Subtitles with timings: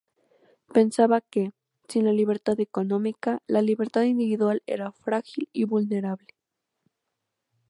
[0.73, 1.51] Pensaba que,
[1.87, 6.33] sin la libertad económica, la libertad individual era frágil y vulnerable.